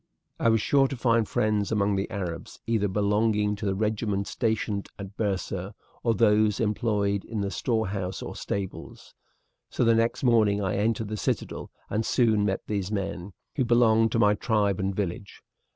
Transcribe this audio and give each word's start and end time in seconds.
"I 0.39 0.49
was 0.49 0.61
sure 0.61 0.87
to 0.87 0.97
find 0.97 1.27
friends 1.27 1.71
among 1.71 1.95
the 1.95 2.09
Arabs 2.09 2.57
either 2.65 2.87
belonging 2.87 3.55
to 3.57 3.67
the 3.67 3.75
regiment 3.75 4.25
stationed 4.25 4.89
in 4.97 5.09
Byrsa 5.09 5.75
or 6.01 6.15
those 6.15 6.59
employed 6.59 7.23
in 7.23 7.41
the 7.41 7.51
storehouses 7.51 8.23
or 8.23 8.35
stables; 8.35 9.13
so 9.69 9.83
the 9.83 9.93
next 9.93 10.23
morning 10.23 10.59
I 10.59 10.75
entered 10.75 11.09
the 11.09 11.17
citadel 11.17 11.69
and 11.87 12.03
soon 12.03 12.43
met 12.45 12.63
these 12.65 12.91
men, 12.91 13.33
who 13.57 13.63
belonged 13.63 14.11
to 14.13 14.17
my 14.17 14.33
tribe 14.33 14.79
and 14.79 14.95
village. 14.95 15.43